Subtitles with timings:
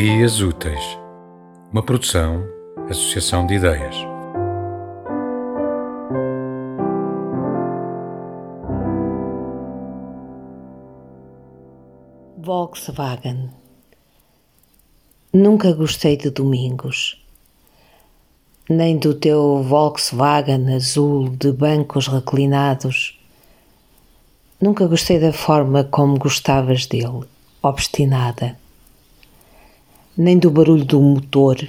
[0.00, 0.98] Ideias Úteis,
[1.70, 2.42] uma produção,
[2.88, 3.94] associação de ideias.
[12.38, 13.50] Volkswagen.
[15.34, 17.22] Nunca gostei de domingos,
[18.70, 23.20] nem do teu Volkswagen azul de bancos reclinados.
[24.58, 27.26] Nunca gostei da forma como gostavas dele,
[27.62, 28.56] obstinada
[30.22, 31.66] nem do barulho do motor.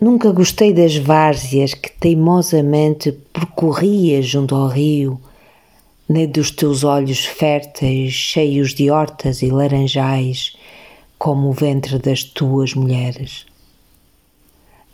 [0.00, 5.20] Nunca gostei das várzeas que teimosamente percorria junto ao rio,
[6.08, 10.56] nem dos teus olhos férteis, cheios de hortas e laranjais,
[11.18, 13.44] como o ventre das tuas mulheres.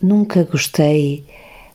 [0.02, 1.24] Nunca gostei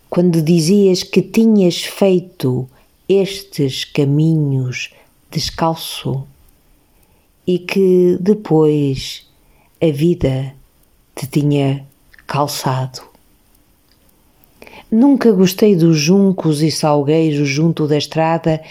[0.10, 2.68] quando dizias que tinhas feito
[3.07, 4.90] estes caminhos
[5.32, 6.28] descalço
[7.48, 9.30] e que depois
[9.84, 10.54] a vida
[11.15, 11.84] te tinha
[12.27, 13.01] calçado.
[14.91, 18.62] Nunca gostei dos juncos e salgueiros junto da estrada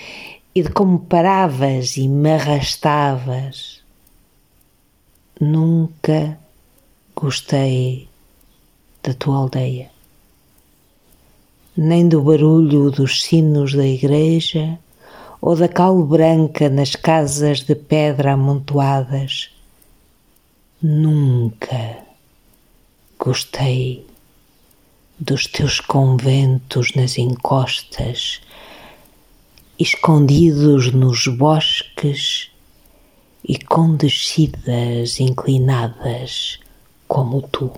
[0.55, 3.83] e de como paravas e me arrastavas.
[5.41, 6.39] Nunca
[7.17, 8.09] gostei
[9.03, 9.91] da tua aldeia,
[11.77, 14.79] nem do barulho dos sinos da igreja
[15.41, 19.51] ou da cal branca nas casas de pedra amontoadas
[20.83, 21.99] Nunca
[23.19, 24.07] gostei
[25.19, 28.41] dos teus conventos nas encostas,
[29.79, 32.51] escondidos nos bosques
[33.47, 36.59] e com descidas inclinadas
[37.07, 37.71] como tu.